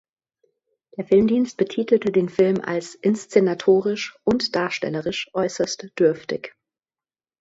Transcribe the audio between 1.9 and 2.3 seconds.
den